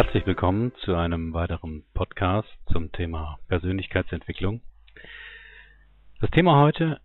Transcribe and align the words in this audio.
Herzlich 0.00 0.26
willkommen 0.26 0.70
zu 0.84 0.94
einem 0.94 1.34
weiteren 1.34 1.82
Podcast 1.92 2.48
zum 2.72 2.92
Thema 2.92 3.40
Persönlichkeitsentwicklung. 3.48 4.60
Das 6.20 6.30
Thema 6.30 6.54
heute, 6.62 7.00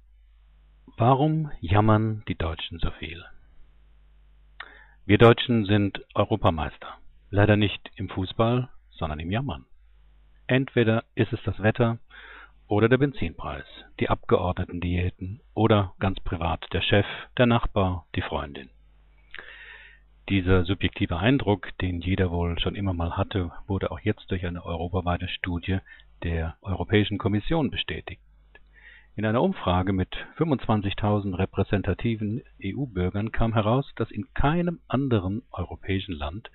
warum 0.98 1.50
jammern 1.60 2.22
die 2.28 2.36
Deutschen 2.36 2.78
so 2.78 2.92
viel? 2.92 3.26
Wir 5.08 5.18
Deutschen 5.18 5.66
sind 5.66 6.06
Europameister. 6.14 7.00
Leider 7.32 7.58
nicht 7.58 7.82
im 7.96 8.10
Fußball, 8.10 8.70
sondern 8.92 9.20
im 9.20 9.32
Jammern. 9.32 9.66
Entweder 10.46 11.04
ist 11.16 11.34
es 11.34 11.42
das 11.46 11.64
Wetter 11.64 11.98
oder 12.68 12.90
der 12.90 13.00
Benzinpreis, 13.00 13.66
die 14.00 14.12
Abgeordnetendiäten 14.12 15.42
oder 15.56 15.96
ganz 15.98 16.20
privat 16.20 16.64
der 16.72 16.84
Chef, 16.84 17.08
der 17.40 17.48
Nachbar, 17.48 18.06
die 18.14 18.22
Freundin. 18.22 18.70
Dieser 20.30 20.64
subjektive 20.64 21.18
Eindruck, 21.18 21.78
den 21.80 22.00
jeder 22.00 22.32
wohl 22.32 22.58
schon 22.58 22.76
immer 22.76 22.94
mal 22.94 23.18
hatte, 23.18 23.52
wurde 23.68 23.92
auch 23.92 24.00
jetzt 24.00 24.32
durch 24.32 24.46
eine 24.46 24.64
europaweite 24.66 25.28
Studie 25.28 25.80
der 26.24 26.56
Europäischen 26.62 27.18
Kommission 27.18 27.70
bestätigt. 27.70 28.22
In 29.18 29.26
einer 29.26 29.42
Umfrage 29.42 29.92
mit 29.92 30.16
25.000 30.38 31.38
repräsentativen 31.38 32.42
EU-Bürgern 32.64 33.34
kam 33.34 33.54
heraus, 33.54 33.92
dass 33.98 34.12
in 34.12 34.34
keinem 34.34 34.80
anderen 34.88 35.44
europäischen 35.52 36.16
Land 36.16 36.50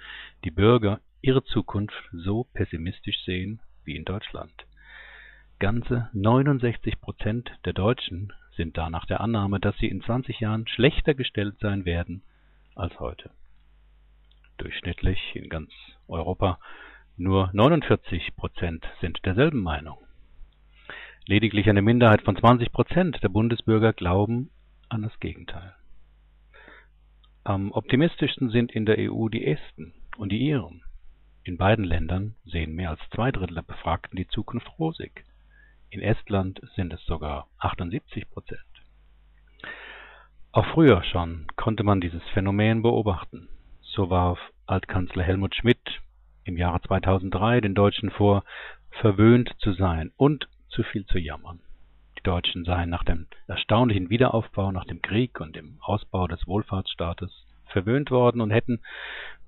die 0.44 0.50
Bürger 0.50 1.00
ihre 1.20 1.44
Zukunft 1.44 2.08
so 2.10 2.44
pessimistisch 2.54 3.22
sehen 3.26 3.60
wie 3.84 3.96
in 3.96 4.06
Deutschland. 4.06 4.64
Ganze 5.58 6.08
69 6.14 7.02
Prozent 7.02 7.50
der 7.66 7.74
Deutschen 7.74 8.32
sind 8.56 8.78
danach 8.78 9.04
der 9.04 9.20
Annahme, 9.20 9.60
dass 9.60 9.76
sie 9.76 9.88
in 9.88 10.00
20 10.00 10.40
Jahren 10.40 10.66
schlechter 10.66 11.12
gestellt 11.12 11.56
sein 11.60 11.84
werden 11.84 12.22
als 12.74 12.98
heute 12.98 13.30
durchschnittlich 14.58 15.18
in 15.34 15.48
ganz 15.48 15.72
Europa, 16.06 16.58
nur 17.16 17.50
49 17.52 18.36
Prozent 18.36 18.86
sind 19.00 19.18
derselben 19.24 19.60
Meinung. 19.62 19.98
Lediglich 21.26 21.68
eine 21.68 21.82
Minderheit 21.82 22.22
von 22.22 22.36
20 22.36 22.72
Prozent 22.72 23.22
der 23.22 23.28
Bundesbürger 23.28 23.92
glauben 23.92 24.50
an 24.88 25.02
das 25.02 25.18
Gegenteil. 25.20 25.74
Am 27.44 27.72
optimistischsten 27.72 28.50
sind 28.50 28.72
in 28.72 28.86
der 28.86 28.96
EU 28.98 29.28
die 29.28 29.46
Esten 29.46 29.94
und 30.16 30.30
die 30.30 30.40
Iren. 30.40 30.82
In 31.44 31.56
beiden 31.56 31.84
Ländern 31.84 32.34
sehen 32.44 32.74
mehr 32.74 32.90
als 32.90 33.00
zwei 33.14 33.32
Drittel 33.32 33.54
der 33.54 33.62
Befragten 33.62 34.16
die 34.16 34.28
Zukunft 34.28 34.68
rosig. 34.78 35.24
In 35.90 36.00
Estland 36.00 36.60
sind 36.76 36.92
es 36.92 37.04
sogar 37.06 37.48
78 37.58 38.28
Prozent. 38.28 38.60
Auch 40.52 40.66
früher 40.74 41.02
schon 41.04 41.46
konnte 41.56 41.84
man 41.84 42.00
dieses 42.00 42.22
Phänomen 42.34 42.82
beobachten. 42.82 43.48
So 43.98 44.10
warf 44.10 44.38
Altkanzler 44.66 45.24
Helmut 45.24 45.56
Schmidt 45.56 46.00
im 46.44 46.56
Jahre 46.56 46.80
2003 46.82 47.60
den 47.62 47.74
Deutschen 47.74 48.10
vor, 48.10 48.44
verwöhnt 48.90 49.52
zu 49.58 49.72
sein 49.72 50.12
und 50.16 50.48
zu 50.68 50.84
viel 50.84 51.04
zu 51.06 51.18
jammern. 51.18 51.58
Die 52.16 52.22
Deutschen 52.22 52.64
seien 52.64 52.90
nach 52.90 53.02
dem 53.02 53.26
erstaunlichen 53.48 54.08
Wiederaufbau 54.08 54.70
nach 54.70 54.84
dem 54.84 55.02
Krieg 55.02 55.40
und 55.40 55.56
dem 55.56 55.78
Ausbau 55.80 56.28
des 56.28 56.46
Wohlfahrtsstaates 56.46 57.44
verwöhnt 57.72 58.12
worden 58.12 58.40
und 58.40 58.52
hätten 58.52 58.82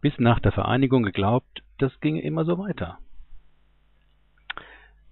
bis 0.01 0.19
nach 0.19 0.41
der 0.41 0.51
Vereinigung 0.51 1.05
geglaubt, 1.05 1.63
das 1.79 2.01
ginge 2.01 2.23
immer 2.23 2.45
so 2.45 2.59
weiter. 2.59 2.99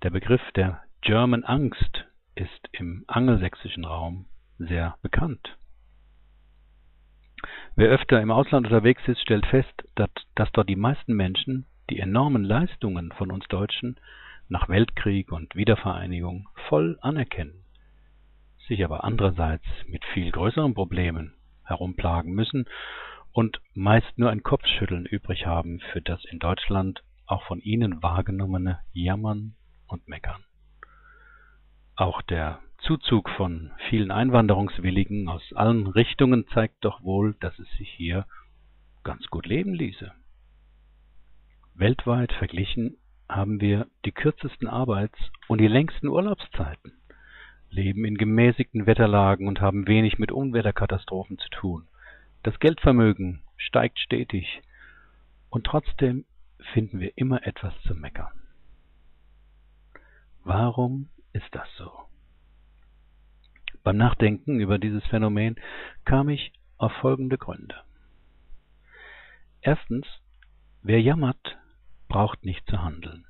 Der 0.02 0.10
Begriff 0.10 0.42
der 0.56 0.82
German 1.00 1.44
Angst 1.44 2.06
ist 2.34 2.68
im 2.72 3.04
angelsächsischen 3.06 3.84
Raum 3.84 4.26
sehr 4.58 4.98
bekannt. 5.00 5.56
Wer 7.78 7.90
öfter 7.90 8.20
im 8.20 8.32
Ausland 8.32 8.66
unterwegs 8.66 9.06
ist, 9.06 9.20
stellt 9.20 9.46
fest, 9.46 9.84
dass, 9.94 10.50
dort 10.52 10.68
die 10.68 10.74
meisten 10.74 11.14
Menschen 11.14 11.64
die 11.90 12.00
enormen 12.00 12.42
Leistungen 12.42 13.12
von 13.12 13.30
uns 13.30 13.46
Deutschen 13.46 14.00
nach 14.48 14.68
Weltkrieg 14.68 15.30
und 15.30 15.54
Wiedervereinigung 15.54 16.48
voll 16.68 16.98
anerkennen, 17.02 17.64
sich 18.66 18.84
aber 18.84 19.04
andererseits 19.04 19.62
mit 19.86 20.04
viel 20.06 20.32
größeren 20.32 20.74
Problemen 20.74 21.34
herumplagen 21.62 22.32
müssen 22.32 22.66
und 23.30 23.60
meist 23.74 24.18
nur 24.18 24.30
ein 24.30 24.42
Kopfschütteln 24.42 25.06
übrig 25.06 25.46
haben 25.46 25.78
für 25.92 26.02
das 26.02 26.24
in 26.24 26.40
Deutschland 26.40 27.04
auch 27.26 27.44
von 27.44 27.60
ihnen 27.60 28.02
wahrgenommene 28.02 28.80
Jammern 28.92 29.54
und 29.86 30.08
Meckern. 30.08 30.42
Auch 31.94 32.22
der 32.22 32.58
Zuzug 32.88 33.28
von 33.28 33.70
vielen 33.90 34.10
Einwanderungswilligen 34.10 35.28
aus 35.28 35.42
allen 35.52 35.88
Richtungen 35.88 36.46
zeigt 36.54 36.82
doch 36.86 37.02
wohl, 37.02 37.34
dass 37.38 37.58
es 37.58 37.68
sich 37.72 37.90
hier 37.90 38.24
ganz 39.04 39.26
gut 39.26 39.44
leben 39.44 39.74
ließe. 39.74 40.10
Weltweit 41.74 42.32
verglichen 42.32 42.96
haben 43.28 43.60
wir 43.60 43.88
die 44.06 44.12
kürzesten 44.12 44.68
Arbeits- 44.68 45.20
und 45.48 45.60
die 45.60 45.68
längsten 45.68 46.08
Urlaubszeiten, 46.08 46.94
leben 47.68 48.06
in 48.06 48.16
gemäßigten 48.16 48.86
Wetterlagen 48.86 49.48
und 49.48 49.60
haben 49.60 49.86
wenig 49.86 50.18
mit 50.18 50.32
Unwetterkatastrophen 50.32 51.36
zu 51.36 51.50
tun. 51.50 51.88
Das 52.42 52.58
Geldvermögen 52.58 53.42
steigt 53.58 53.98
stetig 53.98 54.62
und 55.50 55.66
trotzdem 55.66 56.24
finden 56.72 57.00
wir 57.00 57.12
immer 57.18 57.46
etwas 57.46 57.74
zu 57.82 57.94
meckern. 57.94 58.32
Warum 60.42 61.10
ist 61.34 61.54
das 61.54 61.68
so? 61.76 62.07
Beim 63.82 63.96
Nachdenken 63.96 64.60
über 64.60 64.78
dieses 64.78 65.04
Phänomen 65.06 65.56
kam 66.04 66.28
ich 66.28 66.52
auf 66.76 66.92
folgende 67.00 67.38
Gründe. 67.38 67.74
Erstens, 69.60 70.06
wer 70.82 71.00
jammert, 71.00 71.58
braucht 72.08 72.44
nicht 72.44 72.68
zu 72.68 72.82
handeln. 72.82 73.26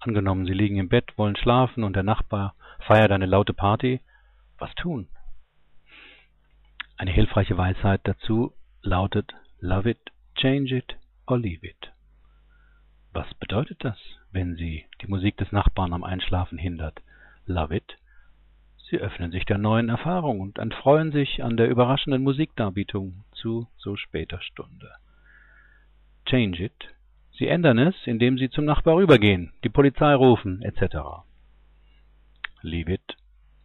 Angenommen, 0.00 0.46
Sie 0.46 0.52
liegen 0.52 0.76
im 0.76 0.88
Bett, 0.88 1.16
wollen 1.16 1.36
schlafen 1.36 1.84
und 1.84 1.94
der 1.94 2.02
Nachbar 2.02 2.54
feiert 2.86 3.10
eine 3.10 3.26
laute 3.26 3.52
Party, 3.52 4.00
was 4.58 4.74
tun? 4.76 5.08
Eine 6.96 7.10
hilfreiche 7.10 7.58
Weisheit 7.58 8.00
dazu 8.04 8.54
lautet 8.82 9.34
Love 9.60 9.90
it, 9.90 10.12
change 10.36 10.74
it 10.76 10.96
or 11.26 11.38
leave 11.38 11.66
it. 11.66 11.92
Was 13.12 13.32
bedeutet 13.34 13.82
das, 13.82 13.98
wenn 14.30 14.56
Sie 14.56 14.86
die 15.00 15.06
Musik 15.06 15.36
des 15.38 15.50
Nachbarn 15.50 15.92
am 15.92 16.04
Einschlafen 16.04 16.58
hindert? 16.58 17.02
Love 17.46 17.74
it, 17.74 17.98
Sie 18.88 18.98
öffnen 18.98 19.32
sich 19.32 19.44
der 19.44 19.58
neuen 19.58 19.88
Erfahrung 19.88 20.40
und 20.40 20.58
erfreuen 20.58 21.10
sich 21.10 21.42
an 21.42 21.56
der 21.56 21.68
überraschenden 21.68 22.22
Musikdarbietung 22.22 23.24
zu 23.32 23.66
so 23.76 23.96
später 23.96 24.40
Stunde. 24.40 24.92
Change 26.24 26.64
it. 26.64 26.94
Sie 27.32 27.48
ändern 27.48 27.78
es, 27.78 27.94
indem 28.04 28.38
Sie 28.38 28.48
zum 28.48 28.64
Nachbar 28.64 28.96
rübergehen, 28.96 29.52
die 29.64 29.68
Polizei 29.68 30.14
rufen, 30.14 30.62
etc. 30.62 31.24
Leave 32.62 32.92
it. 32.92 33.16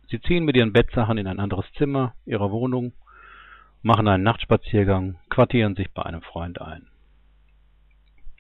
Sie 0.10 0.20
ziehen 0.22 0.44
mit 0.44 0.58
Ihren 0.58 0.74
Bettsachen 0.74 1.18
in 1.20 1.28
ein 1.28 1.40
anderes 1.40 1.72
Zimmer 1.74 2.16
Ihrer 2.26 2.52
Wohnung, 2.52 2.94
machen 3.84 4.08
einen 4.08 4.24
Nachtspaziergang, 4.24 5.20
quartieren 5.30 5.76
sich 5.76 5.92
bei 5.92 6.04
einem 6.04 6.22
Freund 6.22 6.60
ein. 6.60 6.88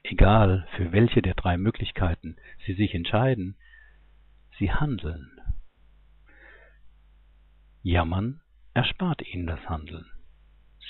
Egal, 0.03 0.68
für 0.75 0.91
welche 0.91 1.22
der 1.22 1.36
drei 1.36 1.58
Möglichkeiten 1.58 2.38
Sie 2.66 2.74
sich 2.74 2.96
entscheiden, 2.96 3.56
Sie 4.58 4.72
handeln. 4.72 5.31
Jammern 7.84 8.42
erspart 8.74 9.22
ihnen 9.28 9.47
das 9.47 9.59
Handeln. 9.68 10.06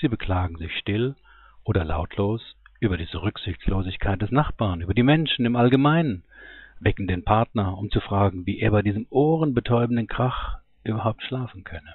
Sie 0.00 0.08
beklagen 0.08 0.56
sich 0.58 0.76
still 0.78 1.16
oder 1.64 1.84
lautlos 1.84 2.42
über 2.80 2.98
diese 2.98 3.22
Rücksichtslosigkeit 3.22 4.20
des 4.20 4.30
Nachbarn, 4.30 4.82
über 4.82 4.92
die 4.92 5.02
Menschen 5.02 5.46
im 5.46 5.56
Allgemeinen, 5.56 6.24
wecken 6.80 7.06
den 7.06 7.24
Partner, 7.24 7.78
um 7.78 7.90
zu 7.90 8.00
fragen, 8.00 8.44
wie 8.44 8.58
er 8.58 8.72
bei 8.72 8.82
diesem 8.82 9.06
ohrenbetäubenden 9.08 10.06
Krach 10.06 10.58
überhaupt 10.84 11.22
schlafen 11.22 11.64
könne. 11.64 11.94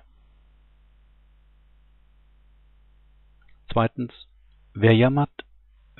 Zweitens, 3.71 4.13
wer 4.73 4.95
jammert, 4.95 5.45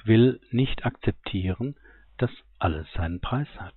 will 0.06 0.40
nicht 0.52 0.86
akzeptieren, 0.86 1.76
dass 2.18 2.32
alles 2.58 2.88
seinen 2.94 3.20
Preis 3.20 3.50
hat. 3.58 3.76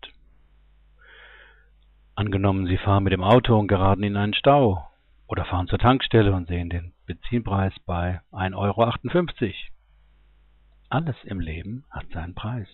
Angenommen, 2.14 2.66
Sie 2.66 2.78
fahren 2.78 3.02
mit 3.02 3.12
dem 3.12 3.24
Auto 3.24 3.58
und 3.58 3.66
geraten 3.66 4.04
in 4.04 4.16
einen 4.16 4.34
Stau 4.34 4.89
oder 5.30 5.44
fahren 5.44 5.68
zur 5.68 5.78
Tankstelle 5.78 6.34
und 6.34 6.48
sehen 6.48 6.70
den 6.70 6.92
Benzinpreis 7.06 7.72
bei 7.86 8.20
1,58 8.32 8.54
Euro. 8.56 9.54
Alles 10.88 11.14
im 11.22 11.38
Leben 11.38 11.84
hat 11.88 12.10
seinen 12.10 12.34
Preis. 12.34 12.68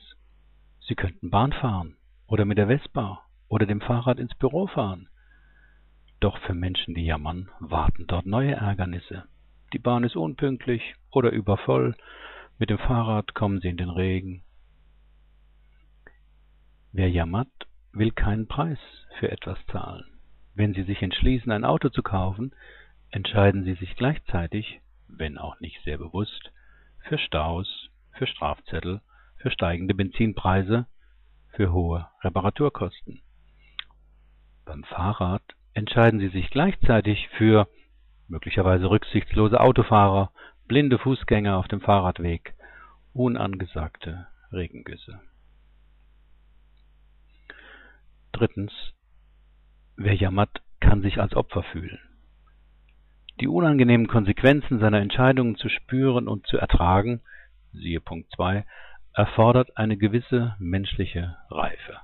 Sie 0.81 0.95
könnten 0.95 1.29
Bahn 1.29 1.53
fahren 1.53 1.97
oder 2.27 2.47
mit 2.47 2.57
der 2.57 2.69
Vespa 2.69 3.21
oder 3.49 3.67
dem 3.67 3.83
Fahrrad 3.83 4.19
ins 4.19 4.35
Büro 4.37 4.69
fahren. 4.69 5.11
Doch 6.19 6.39
für 6.39 6.55
Menschen, 6.55 6.95
die 6.95 7.05
jammern, 7.05 7.51
warten 7.61 8.07
dort 8.07 8.25
neue 8.25 8.55
Ärgernisse. 8.55 9.25
Die 9.75 9.79
Bahn 9.79 10.03
ist 10.03 10.17
unpünktlich 10.17 10.95
oder 11.11 11.33
übervoll, 11.33 11.95
mit 12.59 12.71
dem 12.71 12.79
Fahrrad 12.79 13.35
kommen 13.35 13.61
sie 13.61 13.69
in 13.69 13.77
den 13.77 13.91
Regen. 13.91 14.45
Wer 16.93 17.11
jammert, 17.11 17.53
will 17.93 18.13
keinen 18.13 18.49
Preis 18.49 18.79
für 19.19 19.31
etwas 19.31 19.59
zahlen. 19.71 20.16
Wenn 20.57 20.75
Sie 20.75 20.83
sich 20.83 21.01
entschließen, 21.03 21.53
ein 21.53 21.65
Auto 21.65 21.91
zu 21.91 22.03
kaufen, 22.03 22.53
entscheiden 23.11 23.63
Sie 23.63 23.75
sich 23.75 23.95
gleichzeitig, 23.95 24.81
wenn 25.07 25.39
auch 25.39 25.61
nicht 25.61 25.81
sehr 25.85 25.99
bewusst, 25.99 26.51
für 27.09 27.19
Staus, 27.19 27.91
für 28.13 28.27
Strafzettel 28.27 29.01
für 29.47 29.51
steigende 29.53 29.95
Benzinpreise, 29.95 30.87
für 31.53 31.73
hohe 31.73 32.09
Reparaturkosten. 32.23 33.23
Beim 34.65 34.83
Fahrrad 34.83 35.43
entscheiden 35.73 36.19
Sie 36.19 36.29
sich 36.29 36.51
gleichzeitig 36.51 37.29
für 37.37 37.69
möglicherweise 38.27 38.91
rücksichtslose 38.91 39.61
Autofahrer, 39.61 40.33
blinde 40.67 40.99
Fußgänger 40.99 41.57
auf 41.57 41.69
dem 41.69 41.81
Fahrradweg, 41.81 42.55
unangesagte 43.13 44.27
Regengüsse. 44.51 45.21
Drittens. 48.33 48.96
Wer 49.97 50.15
jammert, 50.15 50.63
kann 50.81 51.03
sich 51.03 51.19
als 51.21 51.35
Opfer 51.35 51.63
fühlen. 51.63 51.99
Die 53.41 53.49
unangenehmen 53.49 54.09
Konsequenzen 54.09 54.79
seiner 54.79 55.01
Entscheidungen 55.01 55.57
zu 55.57 55.69
spüren 55.69 56.29
und 56.29 56.47
zu 56.47 56.59
ertragen, 56.59 57.21
siehe 57.73 58.01
Punkt 58.01 58.31
2, 58.35 58.65
erfordert 59.15 59.77
eine 59.77 59.97
gewisse 59.97 60.55
menschliche 60.59 61.37
Reife. 61.51 61.99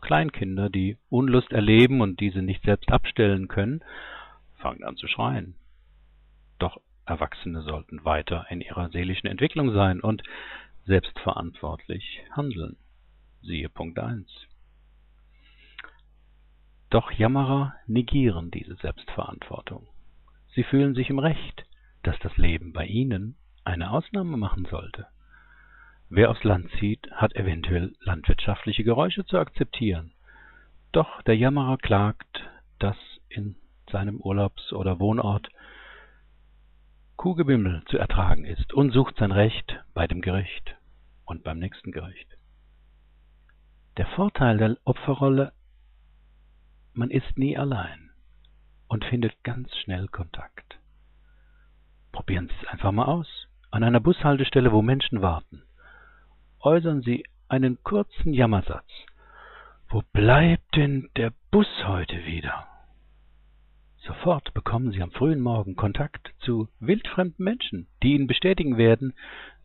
Kleinkinder, 0.00 0.70
die 0.70 0.98
Unlust 1.08 1.52
erleben 1.52 2.00
und 2.00 2.20
diese 2.20 2.42
nicht 2.42 2.62
selbst 2.64 2.90
abstellen 2.92 3.48
können, 3.48 3.82
fangen 4.58 4.84
an 4.84 4.96
zu 4.96 5.08
schreien. 5.08 5.56
Doch 6.58 6.80
Erwachsene 7.06 7.62
sollten 7.62 8.04
weiter 8.04 8.46
in 8.50 8.60
ihrer 8.60 8.88
seelischen 8.90 9.28
Entwicklung 9.28 9.72
sein 9.72 10.00
und 10.00 10.22
selbstverantwortlich 10.84 12.22
handeln. 12.32 12.76
Siehe 13.42 13.68
Punkt 13.68 13.98
1. 13.98 14.26
Doch 16.90 17.10
Jammerer 17.10 17.74
negieren 17.86 18.50
diese 18.50 18.76
Selbstverantwortung. 18.76 19.86
Sie 20.54 20.62
fühlen 20.62 20.94
sich 20.94 21.10
im 21.10 21.18
Recht, 21.18 21.64
dass 22.02 22.18
das 22.20 22.36
Leben 22.36 22.72
bei 22.72 22.86
ihnen 22.86 23.36
eine 23.64 23.90
Ausnahme 23.90 24.36
machen 24.36 24.66
sollte. 24.70 25.06
Wer 26.08 26.30
aufs 26.30 26.44
Land 26.44 26.70
zieht, 26.78 27.10
hat 27.10 27.34
eventuell 27.34 27.94
landwirtschaftliche 28.00 28.84
Geräusche 28.84 29.24
zu 29.26 29.38
akzeptieren. 29.38 30.12
Doch 30.92 31.20
der 31.22 31.36
Jammerer 31.36 31.78
klagt, 31.78 32.48
dass 32.78 32.96
in 33.28 33.56
seinem 33.90 34.20
Urlaubs- 34.20 34.72
oder 34.72 35.00
Wohnort 35.00 35.48
Kuhgebimmel 37.16 37.82
zu 37.86 37.98
ertragen 37.98 38.44
ist 38.44 38.72
und 38.72 38.92
sucht 38.92 39.16
sein 39.16 39.32
Recht 39.32 39.82
bei 39.94 40.06
dem 40.06 40.20
Gericht 40.20 40.76
und 41.24 41.42
beim 41.42 41.58
nächsten 41.58 41.90
Gericht. 41.90 42.28
Der 43.96 44.06
Vorteil 44.06 44.58
der 44.58 44.76
Opferrolle, 44.84 45.52
man 46.96 47.10
ist 47.10 47.38
nie 47.38 47.56
allein 47.56 48.10
und 48.88 49.04
findet 49.04 49.42
ganz 49.44 49.74
schnell 49.78 50.08
Kontakt. 50.08 50.78
Probieren 52.12 52.48
Sie 52.48 52.54
es 52.62 52.68
einfach 52.68 52.92
mal 52.92 53.04
aus. 53.04 53.48
An 53.70 53.82
einer 53.82 54.00
Bushaltestelle, 54.00 54.72
wo 54.72 54.80
Menschen 54.80 55.20
warten. 55.20 55.62
Äußern 56.60 57.02
Sie 57.02 57.24
einen 57.48 57.82
kurzen 57.82 58.32
Jammersatz. 58.32 58.88
Wo 59.88 60.02
bleibt 60.12 60.76
denn 60.76 61.10
der 61.16 61.32
Bus 61.50 61.68
heute 61.84 62.24
wieder? 62.24 62.66
Sofort 63.98 64.54
bekommen 64.54 64.92
Sie 64.92 65.02
am 65.02 65.10
frühen 65.10 65.40
Morgen 65.40 65.76
Kontakt 65.76 66.32
zu 66.38 66.68
wildfremden 66.80 67.44
Menschen, 67.44 67.88
die 68.02 68.14
Ihnen 68.14 68.26
bestätigen 68.26 68.78
werden, 68.78 69.14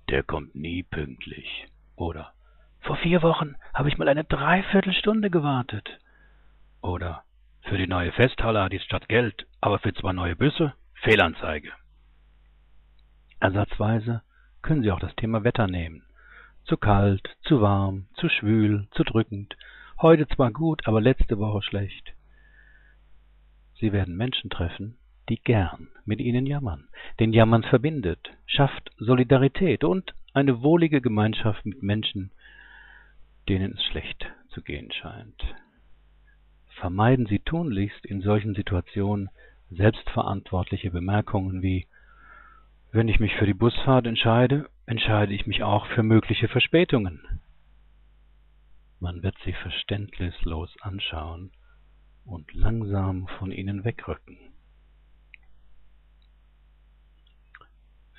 der 0.09 0.23
kommt 0.23 0.55
nie 0.55 0.83
pünktlich. 0.83 1.67
Oder 1.95 2.33
vor 2.81 2.97
vier 2.97 3.21
Wochen 3.21 3.55
habe 3.73 3.89
ich 3.89 3.97
mal 3.97 4.09
eine 4.09 4.23
Dreiviertelstunde 4.23 5.29
gewartet. 5.29 5.99
Oder 6.81 7.23
für 7.61 7.77
die 7.77 7.87
neue 7.87 8.11
Festhalle 8.11 8.63
hat 8.63 8.73
die 8.73 8.79
Stadt 8.79 9.07
Geld, 9.07 9.45
aber 9.61 9.79
für 9.79 9.93
zwei 9.93 10.13
neue 10.13 10.35
Büsse 10.35 10.73
Fehlanzeige. 11.03 11.71
Ersatzweise 13.39 14.21
können 14.61 14.83
Sie 14.83 14.91
auch 14.91 14.99
das 14.99 15.15
Thema 15.15 15.43
Wetter 15.43 15.67
nehmen. 15.67 16.03
Zu 16.63 16.77
kalt, 16.77 17.37
zu 17.43 17.61
warm, 17.61 18.07
zu 18.15 18.29
schwül, 18.29 18.87
zu 18.91 19.03
drückend. 19.03 19.55
Heute 19.99 20.27
zwar 20.27 20.51
gut, 20.51 20.87
aber 20.87 21.01
letzte 21.01 21.39
Woche 21.39 21.61
schlecht. 21.63 22.13
Sie 23.79 23.91
werden 23.91 24.15
Menschen 24.15 24.49
treffen, 24.51 24.97
die 25.29 25.41
gern 25.41 25.87
mit 26.05 26.19
ihnen 26.19 26.45
jammern. 26.45 26.87
Denn 27.19 27.33
Jammern 27.33 27.63
verbindet, 27.63 28.29
schafft 28.45 28.91
Solidarität 28.97 29.83
und 29.83 30.13
eine 30.33 30.61
wohlige 30.61 31.01
Gemeinschaft 31.01 31.65
mit 31.65 31.81
Menschen, 31.81 32.31
denen 33.49 33.73
es 33.73 33.83
schlecht 33.85 34.25
zu 34.49 34.61
gehen 34.61 34.91
scheint. 34.91 35.43
Vermeiden 36.79 37.25
Sie 37.25 37.39
tunlichst 37.39 38.05
in 38.05 38.21
solchen 38.21 38.55
Situationen 38.55 39.29
selbstverantwortliche 39.69 40.91
Bemerkungen 40.91 41.61
wie 41.61 41.87
Wenn 42.91 43.07
ich 43.07 43.19
mich 43.19 43.33
für 43.35 43.45
die 43.45 43.53
Busfahrt 43.53 44.05
entscheide, 44.05 44.69
entscheide 44.85 45.33
ich 45.33 45.47
mich 45.47 45.63
auch 45.63 45.85
für 45.87 46.03
mögliche 46.03 46.47
Verspätungen. 46.47 47.41
Man 48.99 49.23
wird 49.23 49.35
sie 49.45 49.53
verständnislos 49.53 50.75
anschauen 50.81 51.51
und 52.25 52.53
langsam 52.53 53.27
von 53.39 53.51
ihnen 53.51 53.83
wegrücken. 53.83 54.37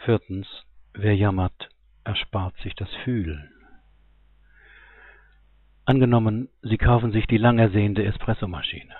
Viertens. 0.04 0.46
Wer 0.94 1.14
jammert, 1.14 1.70
erspart 2.04 2.56
sich 2.58 2.74
das 2.74 2.92
Fühlen. 3.04 3.51
Angenommen, 5.84 6.48
Sie 6.62 6.78
kaufen 6.78 7.10
sich 7.10 7.26
die 7.26 7.38
lang 7.38 7.58
ersehnte 7.58 8.04
Espressomaschine. 8.04 8.94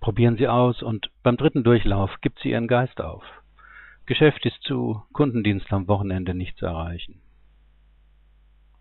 Probieren 0.00 0.36
Sie 0.36 0.48
aus 0.48 0.82
und 0.82 1.10
beim 1.22 1.38
dritten 1.38 1.64
Durchlauf 1.64 2.10
gibt 2.20 2.38
sie 2.40 2.50
Ihren 2.50 2.68
Geist 2.68 3.00
auf. 3.00 3.24
Geschäft 4.04 4.44
ist 4.44 4.62
zu, 4.62 5.02
Kundendienst 5.12 5.72
am 5.72 5.88
Wochenende 5.88 6.34
nicht 6.34 6.58
zu 6.58 6.66
erreichen. 6.66 7.22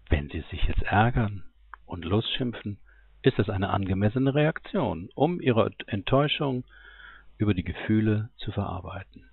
Wenn 0.10 0.30
Sie 0.30 0.44
sich 0.52 0.64
jetzt 0.66 0.84
ärgern 0.84 1.44
und 1.86 2.04
losschimpfen, 2.04 2.78
ist 3.22 3.40
es 3.40 3.50
eine 3.50 3.70
angemessene 3.70 4.36
Reaktion, 4.36 5.10
um 5.16 5.42
ihre 5.42 5.72
Enttäuschung 5.88 6.64
über 7.38 7.54
die 7.54 7.64
Gefühle 7.64 8.30
zu 8.38 8.52
verarbeiten. 8.52 9.24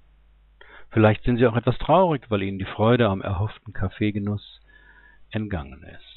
Vielleicht 0.90 1.24
sind 1.24 1.38
sie 1.38 1.46
auch 1.46 1.56
etwas 1.56 1.76
traurig, 1.78 2.30
weil 2.30 2.42
ihnen 2.42 2.58
die 2.58 2.64
Freude 2.64 3.08
am 3.08 3.20
erhofften 3.20 3.72
Kaffeegenuss 3.72 4.60
entgangen 5.30 5.82
ist. 5.82 6.11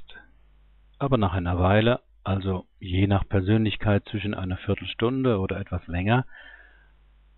Aber 0.98 1.18
nach 1.18 1.34
einer 1.34 1.60
Weile, 1.60 2.02
also 2.24 2.66
je 2.80 3.08
nach 3.08 3.28
Persönlichkeit 3.28 4.08
zwischen 4.10 4.34
einer 4.34 4.58
Viertelstunde 4.58 5.40
oder 5.40 5.60
etwas 5.60 5.86
länger, 5.88 6.26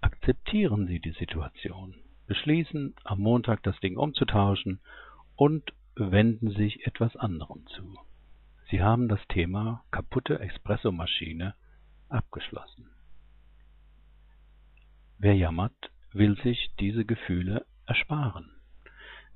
akzeptieren 0.02 0.88
sie 0.88 1.00
die 1.00 1.12
Situation, 1.12 1.96
beschließen 2.28 2.96
am 3.04 3.20
Montag 3.20 3.64
das 3.64 3.80
Ding 3.80 3.98
umzutauschen 3.98 4.80
und 5.36 5.74
wenden 5.96 6.52
sich 6.52 6.86
etwas 6.86 7.16
anderem 7.16 7.66
zu. 7.68 7.98
Sie 8.70 8.82
haben 8.82 9.08
das 9.08 9.26
Thema 9.30 9.84
kaputte 9.92 10.40
Espressomaschine 10.40 11.56
abgeschlossen. 12.10 12.90
Wer 15.18 15.36
jammert, 15.36 15.92
will 16.14 16.40
sich 16.42 16.72
diese 16.80 17.06
Gefühle 17.06 17.66
ersparen. 17.86 18.52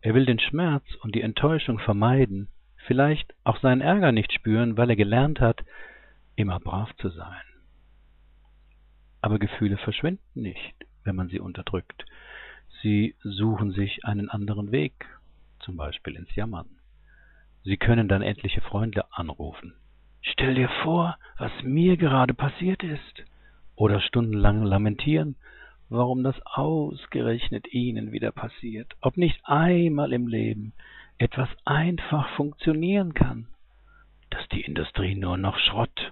Er 0.02 0.14
will 0.14 0.26
den 0.26 0.40
Schmerz 0.40 0.84
und 1.02 1.16
die 1.16 1.22
Enttäuschung 1.22 1.80
vermeiden, 1.80 2.50
vielleicht 2.88 3.34
auch 3.44 3.60
seinen 3.60 3.82
Ärger 3.82 4.12
nicht 4.12 4.34
spüren, 4.34 4.78
weil 4.78 4.90
er 4.90 4.96
gelernt 4.96 5.40
hat, 5.40 5.64
immer 6.36 6.60
brav 6.60 6.94
zu 6.98 7.10
sein. 7.10 7.44
Aber 9.22 9.40
Gefühle 9.40 9.78
verschwinden 9.78 10.42
nicht, 10.42 10.76
wenn 11.04 11.16
man 11.16 11.30
sie 11.30 11.40
unterdrückt. 11.40 12.06
Sie 12.82 13.16
suchen 13.22 13.72
sich 13.72 14.06
einen 14.06 14.30
anderen 14.30 14.72
Weg, 14.72 15.06
zum 15.60 15.78
Beispiel 15.78 16.16
ins 16.16 16.34
Jammern. 16.36 16.68
Sie 17.64 17.78
können 17.78 18.08
dann 18.08 18.24
etliche 18.24 18.62
Freunde 18.62 19.06
anrufen. 19.12 19.76
Stell 20.22 20.56
dir 20.56 20.70
vor, 20.84 21.18
was 21.38 21.52
mir 21.64 21.98
gerade 21.98 22.34
passiert 22.34 22.84
ist. 22.84 23.24
Oder 23.76 24.02
stundenlang 24.02 24.64
lamentieren, 24.64 25.36
warum 25.90 26.24
das 26.24 26.36
ausgerechnet 26.46 27.72
Ihnen 27.72 28.12
wieder 28.12 28.32
passiert. 28.32 28.96
Ob 29.02 29.18
nicht 29.18 29.40
einmal 29.44 30.14
im 30.14 30.28
Leben 30.28 30.74
etwas 31.22 31.50
einfach 31.66 32.36
funktionieren 32.36 33.14
kann. 33.14 33.48
Dass 34.30 34.48
die 34.50 34.62
Industrie 34.62 35.16
nur 35.16 35.38
noch 35.38 35.58
Schrott, 35.60 36.12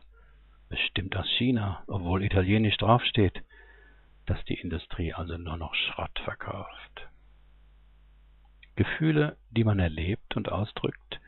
bestimmt 0.70 1.16
aus 1.18 1.28
China, 1.38 1.84
obwohl 1.88 2.24
italienisch 2.24 2.78
draufsteht, 2.78 3.44
dass 4.28 4.44
die 4.46 4.60
Industrie 4.60 5.14
also 5.14 5.38
nur 5.38 5.58
noch 5.58 5.74
Schrott 5.74 6.18
verkauft. 6.24 7.10
Gefühle, 8.76 9.38
die 9.50 9.64
man 9.64 9.80
erlebt 9.80 10.38
und 10.38 10.52
ausdrückt, 10.52 11.20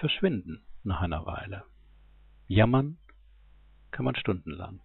verschwinden 0.00 0.64
nach 0.82 1.00
einer 1.00 1.24
Weile. 1.24 1.64
Jammern 2.48 2.98
kann 3.92 4.04
man 4.04 4.16
stundenlang. 4.16 4.80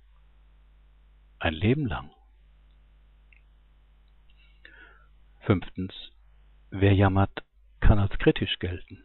Ein 1.40 1.54
Leben 1.54 1.88
lang. 1.88 2.12
Fünftens. 5.42 5.94
Wer 6.70 6.94
jammert, 6.94 7.44
kann 7.84 8.00
als 8.00 8.18
kritisch 8.18 8.60
gelten. 8.60 9.04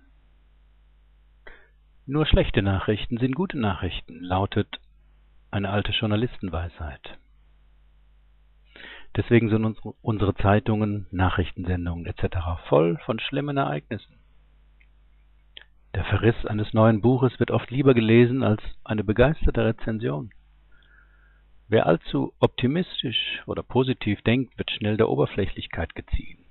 Nur 2.07 2.25
schlechte 2.25 2.63
Nachrichten 2.63 3.19
sind 3.19 3.35
gute 3.35 3.59
Nachrichten, 3.59 4.23
lautet 4.23 4.81
eine 5.51 5.69
alte 5.71 5.93
Journalistenweisheit. 5.93 7.19
Deswegen 9.17 9.51
sind 9.51 9.65
unsere 10.01 10.35
Zeitungen, 10.37 11.07
Nachrichtensendungen 11.11 12.07
etc. 12.07 12.37
voll 12.69 12.99
von 13.05 13.19
schlimmen 13.19 13.57
Ereignissen. 13.57 14.15
Der 15.95 16.05
Verriss 16.05 16.47
eines 16.47 16.73
neuen 16.73 17.01
Buches 17.01 17.39
wird 17.41 17.51
oft 17.51 17.71
lieber 17.71 17.95
gelesen 17.95 18.45
als 18.45 18.63
eine 18.85 19.03
begeisterte 19.03 19.65
Rezension. 19.65 20.31
Wer 21.67 21.87
allzu 21.87 22.33
optimistisch 22.39 23.43
oder 23.47 23.63
positiv 23.63 24.23
denkt, 24.23 24.57
wird 24.57 24.71
schnell 24.71 24.97
der 24.97 25.09
Oberflächlichkeit 25.09 25.95
geziehen. 25.95 26.48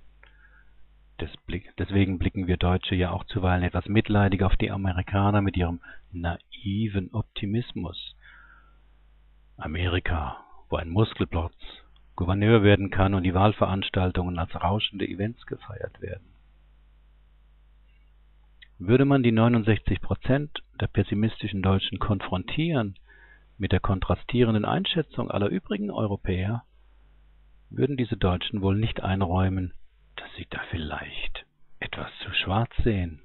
Deswegen 1.19 2.19
blicken 2.19 2.47
wir 2.47 2.57
Deutsche 2.57 2.95
ja 2.95 3.11
auch 3.11 3.23
zuweilen 3.25 3.63
etwas 3.63 3.87
mitleidig 3.87 4.43
auf 4.43 4.55
die 4.55 4.71
Amerikaner 4.71 5.41
mit 5.41 5.57
ihrem 5.57 5.81
naiven 6.11 7.11
Optimismus. 7.13 8.15
Amerika, 9.57 10.37
wo 10.69 10.75
ein 10.75 10.89
Muskelplotz 10.89 11.55
Gouverneur 12.15 12.63
werden 12.63 12.89
kann 12.89 13.13
und 13.13 13.23
die 13.23 13.33
Wahlveranstaltungen 13.33 14.39
als 14.39 14.53
rauschende 14.55 15.07
Events 15.07 15.45
gefeiert 15.45 16.01
werden. 16.01 16.25
Würde 18.79 19.05
man 19.05 19.23
die 19.23 19.31
69 19.31 20.01
Prozent 20.01 20.63
der 20.79 20.87
pessimistischen 20.87 21.61
Deutschen 21.61 21.99
konfrontieren 21.99 22.95
mit 23.57 23.71
der 23.71 23.79
kontrastierenden 23.79 24.65
Einschätzung 24.65 25.31
aller 25.31 25.49
übrigen 25.49 25.89
Europäer, 25.89 26.63
würden 27.69 27.97
diese 27.97 28.17
Deutschen 28.17 28.61
wohl 28.61 28.77
nicht 28.77 29.01
einräumen, 29.01 29.73
sie 30.37 30.47
da 30.49 30.61
vielleicht 30.69 31.45
etwas 31.79 32.11
zu 32.23 32.31
schwarz 32.33 32.71
sehen. 32.83 33.21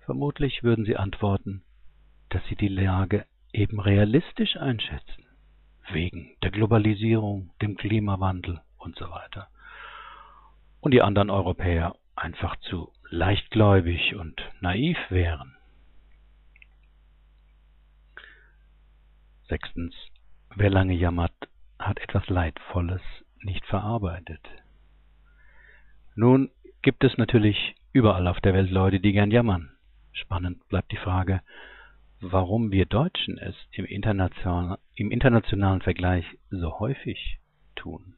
Vermutlich 0.00 0.62
würden 0.62 0.84
sie 0.84 0.96
antworten, 0.96 1.62
dass 2.30 2.44
sie 2.46 2.56
die 2.56 2.68
Lage 2.68 3.26
eben 3.52 3.80
realistisch 3.80 4.56
einschätzen, 4.56 5.26
wegen 5.90 6.36
der 6.42 6.50
Globalisierung, 6.50 7.50
dem 7.62 7.76
Klimawandel 7.76 8.60
und 8.78 8.96
so 8.98 9.08
weiter. 9.10 9.48
Und 10.80 10.92
die 10.92 11.02
anderen 11.02 11.30
Europäer 11.30 11.94
einfach 12.16 12.56
zu 12.56 12.92
leichtgläubig 13.10 14.14
und 14.16 14.42
naiv 14.60 14.98
wären. 15.08 15.56
Sechstens. 19.48 19.94
Wer 20.56 20.70
lange 20.70 20.94
jammert, 20.94 21.34
hat 21.78 21.98
etwas 21.98 22.28
Leidvolles 22.28 23.02
nicht 23.42 23.64
verarbeitet. 23.66 24.40
Nun 26.14 26.50
gibt 26.82 27.02
es 27.02 27.16
natürlich 27.16 27.74
überall 27.92 28.28
auf 28.28 28.40
der 28.40 28.54
Welt 28.54 28.70
Leute, 28.70 29.00
die 29.00 29.12
gern 29.12 29.30
jammern. 29.30 29.70
Spannend 30.12 30.66
bleibt 30.68 30.92
die 30.92 30.96
Frage, 30.96 31.40
warum 32.20 32.70
wir 32.70 32.86
Deutschen 32.86 33.36
es 33.38 33.56
im 33.72 33.84
internationalen, 33.84 34.78
im 34.94 35.10
internationalen 35.10 35.80
Vergleich 35.80 36.24
so 36.50 36.78
häufig 36.78 37.40
tun. 37.74 38.14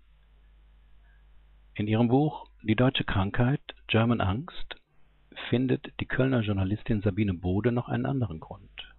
In 1.74 1.88
ihrem 1.88 2.08
Buch 2.08 2.46
Die 2.62 2.76
deutsche 2.76 3.04
Krankheit, 3.04 3.60
German 3.86 4.20
Angst, 4.20 4.76
findet 5.48 5.92
die 6.00 6.06
Kölner 6.06 6.40
Journalistin 6.40 7.00
Sabine 7.00 7.34
Bode 7.34 7.72
noch 7.72 7.88
einen 7.88 8.06
anderen 8.06 8.40
Grund. 8.40 8.94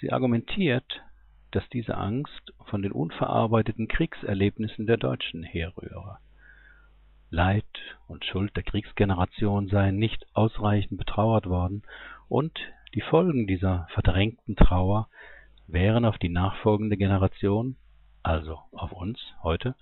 Sie 0.00 0.12
argumentiert, 0.12 1.02
dass 1.50 1.68
diese 1.70 1.96
Angst 1.96 2.52
von 2.66 2.82
den 2.82 2.92
unverarbeiteten 2.92 3.88
Kriegserlebnissen 3.88 4.86
der 4.86 4.98
Deutschen 4.98 5.42
herrühre. 5.42 6.18
Leid 7.34 7.66
und 8.06 8.24
Schuld 8.24 8.54
der 8.54 8.62
Kriegsgeneration 8.62 9.66
seien 9.66 9.98
nicht 9.98 10.24
ausreichend 10.34 10.98
betrauert 10.98 11.46
worden 11.46 11.82
und 12.28 12.56
die 12.94 13.00
Folgen 13.00 13.48
dieser 13.48 13.88
verdrängten 13.92 14.54
Trauer 14.54 15.08
wären 15.66 16.04
auf 16.04 16.16
die 16.18 16.28
nachfolgende 16.28 16.96
Generation, 16.96 17.74
also 18.22 18.60
auf 18.70 18.92
uns 18.92 19.18
heute, 19.42 19.74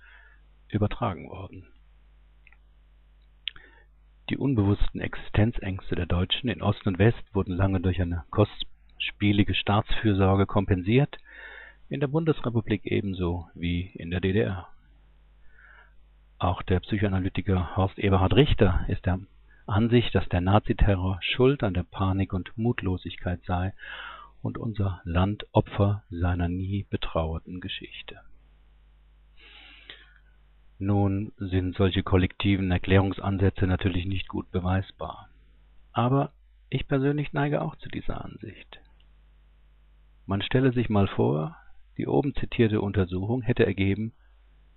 übertragen 0.67 1.29
worden. 1.29 1.67
Die 4.31 4.37
unbewussten 4.37 4.99
Existenzängste 4.99 5.93
der 5.93 6.07
Deutschen 6.07 6.49
in 6.49 6.63
Ost 6.63 6.87
und 6.87 6.97
West 6.97 7.23
wurden 7.33 7.55
lange 7.55 7.81
durch 7.81 8.01
eine 8.01 8.23
kostspielige 8.31 9.53
Staatsfürsorge 9.53 10.47
kompensiert, 10.47 11.19
in 11.87 11.99
der 11.99 12.07
Bundesrepublik 12.07 12.87
ebenso 12.87 13.47
wie 13.53 13.91
in 13.93 14.09
der 14.09 14.21
DDR. 14.21 14.72
Auch 16.43 16.61
der 16.61 16.81
Psychoanalytiker 16.81 17.77
Horst 17.77 17.97
Eberhard 17.97 18.33
Richter 18.33 18.83
ist 18.89 19.05
der 19.05 19.17
Ansicht, 19.65 20.13
dass 20.13 20.27
der 20.27 20.41
Naziterror 20.41 21.17
schuld 21.21 21.63
an 21.63 21.73
der 21.73 21.83
Panik 21.83 22.33
und 22.33 22.57
Mutlosigkeit 22.57 23.39
sei 23.45 23.71
und 24.41 24.57
unser 24.57 24.99
Land 25.05 25.45
Opfer 25.53 26.03
seiner 26.09 26.49
nie 26.49 26.85
betrauerten 26.89 27.61
Geschichte. 27.61 28.19
Nun 30.79 31.31
sind 31.37 31.77
solche 31.77 32.03
kollektiven 32.03 32.69
Erklärungsansätze 32.71 33.65
natürlich 33.65 34.05
nicht 34.05 34.27
gut 34.27 34.51
beweisbar. 34.51 35.29
Aber 35.93 36.33
ich 36.69 36.89
persönlich 36.89 37.31
neige 37.31 37.61
auch 37.61 37.77
zu 37.77 37.87
dieser 37.87 38.25
Ansicht. 38.25 38.81
Man 40.25 40.41
stelle 40.41 40.73
sich 40.73 40.89
mal 40.89 41.07
vor, 41.07 41.55
die 41.97 42.05
oben 42.05 42.35
zitierte 42.35 42.81
Untersuchung 42.81 43.43
hätte 43.43 43.65
ergeben, 43.65 44.11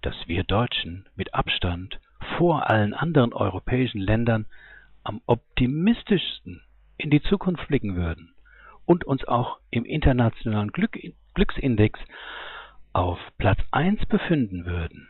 dass 0.03 0.15
wir 0.27 0.45
Deutschen 0.45 1.09
mit 1.17 1.35
Abstand 1.35 2.01
vor 2.39 2.69
allen 2.69 2.95
anderen 2.95 3.33
europäischen 3.33 4.01
Ländern 4.01 4.47
am 5.05 5.21
optimistischsten 5.27 6.63
in 6.97 7.11
die 7.11 7.23
Zukunft 7.23 7.69
blicken 7.69 7.97
würden 7.97 8.35
und 8.85 9.05
uns 9.05 9.25
auch 9.25 9.59
im 9.71 9.85
internationalen 9.85 10.73
Glück, 10.73 10.99
Glücksindex 11.35 12.01
auf 12.93 13.19
Platz 13.39 13.61
1 13.73 14.07
befinden 14.07 14.65
würden. 14.65 15.09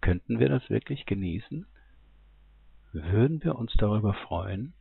Könnten 0.00 0.38
wir 0.38 0.48
das 0.48 0.68
wirklich 0.68 1.06
genießen? 1.06 1.66
Würden 2.92 3.42
wir 3.42 3.56
uns 3.56 3.72
darüber 3.78 4.14
freuen? 4.14 4.74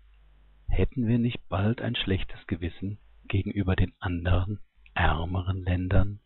Hätten 0.68 1.08
wir 1.08 1.20
nicht 1.20 1.48
bald 1.50 1.82
ein 1.82 1.96
schlechtes 1.96 2.46
Gewissen 2.48 2.98
gegenüber 3.27 3.75
den 3.75 3.94
anderen, 4.00 4.60
ärmeren 4.94 5.63
Ländern? 5.63 6.20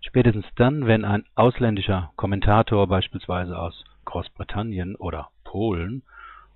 Spätestens 0.00 0.46
dann, 0.56 0.86
wenn 0.86 1.04
ein 1.04 1.24
ausländischer 1.34 2.12
Kommentator 2.16 2.86
beispielsweise 2.86 3.58
aus 3.58 3.84
Großbritannien 4.04 4.96
oder 4.96 5.30
Polen 5.44 6.02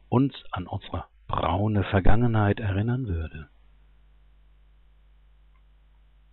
uns 0.09 0.35
an 0.53 0.67
unsere 0.67 1.05
braune 1.27 1.85
Vergangenheit 1.85 2.61
erinnern 2.61 3.07
würde. 3.07 3.49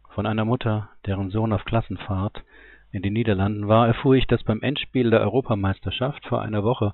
Von 0.09 0.25
einer 0.25 0.45
Mutter, 0.45 0.89
deren 1.05 1.29
Sohn 1.29 1.53
auf 1.53 1.65
Klassenfahrt 1.65 2.43
in 2.91 3.01
den 3.01 3.13
Niederlanden 3.13 3.67
war, 3.67 3.87
erfuhr 3.87 4.15
ich, 4.15 4.27
dass 4.27 4.43
beim 4.43 4.61
Endspiel 4.61 5.09
der 5.09 5.21
Europameisterschaft 5.21 6.25
vor 6.25 6.41
einer 6.41 6.63
Woche 6.63 6.93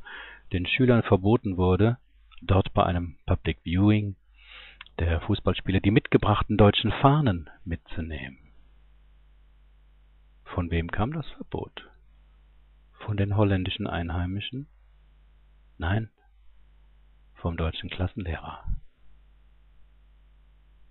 den 0.53 0.67
Schülern 0.67 1.03
verboten 1.03 1.57
wurde, 1.57 1.97
dort 2.41 2.73
bei 2.73 2.83
einem 2.83 3.17
Public 3.25 3.59
Viewing 3.63 4.15
der 4.99 5.21
Fußballspiele 5.21 5.81
die 5.81 5.91
mitgebrachten 5.91 6.57
deutschen 6.57 6.91
Fahnen 6.91 7.49
mitzunehmen. 7.63 8.44
Von 10.45 10.71
wem 10.71 10.89
kam 10.89 11.11
das 11.11 11.27
Verbot? 11.31 11.89
Von 13.05 13.17
den 13.17 13.35
holländischen 13.35 13.87
Einheimischen? 13.87 14.67
Nein, 15.77 16.09
vom 17.35 17.57
deutschen 17.57 17.89
Klassenlehrer. 17.89 18.63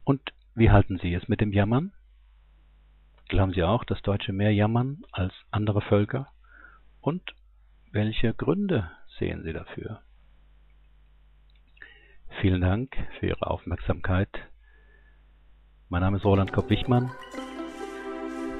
Und 0.04 0.20
wie 0.54 0.70
halten 0.70 0.99
Sie 0.99 1.14
es 1.14 1.26
mit 1.28 1.40
dem 1.40 1.52
Jammern? 1.52 1.92
Glauben 3.28 3.54
Sie 3.54 3.62
auch, 3.62 3.84
dass 3.84 4.02
Deutsche 4.02 4.32
mehr 4.32 4.52
jammern 4.52 5.02
als 5.11 5.32
andere 5.50 5.80
Völker? 5.80 6.28
Und 7.00 7.34
welche 7.90 8.34
Gründe 8.34 8.90
sehen 9.18 9.42
Sie 9.42 9.52
dafür? 9.52 10.02
Vielen 12.40 12.61
Dank 12.61 12.96
für 13.18 13.28
Ihre 13.28 13.46
Aufmerksamkeit. 13.46 14.28
Mein 15.88 16.02
Name 16.02 16.18
ist 16.18 16.25
Roland 16.25 16.52
Kopp-Wichmann. 16.52 17.11